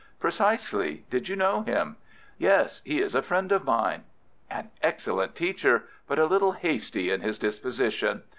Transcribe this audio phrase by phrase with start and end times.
[0.19, 1.05] "Precisely.
[1.11, 1.95] Did you know him?"
[2.39, 4.01] "Yes; he is a friend of mine."
[4.49, 8.23] "An excellent teacher, but a little hasty in his disposition.